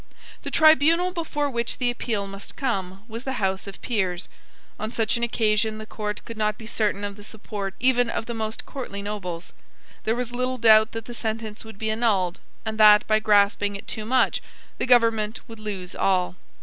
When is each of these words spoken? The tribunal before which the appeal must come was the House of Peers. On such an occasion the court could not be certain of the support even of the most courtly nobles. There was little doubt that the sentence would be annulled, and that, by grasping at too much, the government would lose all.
The 0.41 0.49
tribunal 0.49 1.11
before 1.11 1.47
which 1.47 1.77
the 1.77 1.91
appeal 1.91 2.25
must 2.25 2.55
come 2.55 3.03
was 3.07 3.23
the 3.23 3.33
House 3.33 3.67
of 3.67 3.79
Peers. 3.83 4.29
On 4.79 4.91
such 4.91 5.15
an 5.15 5.21
occasion 5.21 5.77
the 5.77 5.85
court 5.85 6.25
could 6.25 6.39
not 6.39 6.57
be 6.57 6.65
certain 6.65 7.03
of 7.03 7.17
the 7.17 7.23
support 7.23 7.75
even 7.79 8.09
of 8.09 8.25
the 8.25 8.33
most 8.33 8.65
courtly 8.65 9.03
nobles. 9.03 9.53
There 10.03 10.15
was 10.15 10.31
little 10.31 10.57
doubt 10.57 10.93
that 10.93 11.05
the 11.05 11.13
sentence 11.13 11.63
would 11.63 11.77
be 11.77 11.91
annulled, 11.91 12.39
and 12.65 12.79
that, 12.79 13.05
by 13.05 13.19
grasping 13.19 13.77
at 13.77 13.87
too 13.87 14.05
much, 14.05 14.41
the 14.79 14.87
government 14.87 15.39
would 15.47 15.59
lose 15.59 15.93
all. 15.93 16.35